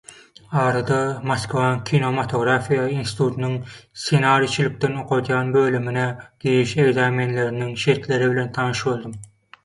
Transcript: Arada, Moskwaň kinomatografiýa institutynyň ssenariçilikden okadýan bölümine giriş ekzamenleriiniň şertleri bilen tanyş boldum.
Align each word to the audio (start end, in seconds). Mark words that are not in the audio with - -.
Arada, 0.59 0.99
Moskwaň 1.31 1.81
kinomatografiýa 1.89 2.85
institutynyň 2.93 3.51
ssenariçilikden 3.73 4.97
okadýan 5.01 5.51
bölümine 5.57 6.05
giriş 6.45 6.73
ekzamenleriiniň 6.85 7.77
şertleri 7.83 8.31
bilen 8.33 8.51
tanyş 8.57 8.83
boldum. 8.89 9.15